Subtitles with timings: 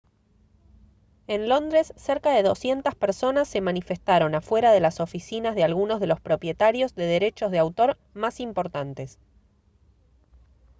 [1.27, 6.07] en londres cerca de 200 personas se manifestaron afuera de las oficinas de algunos de
[6.07, 9.19] los propietarios de derechos de autor más importantes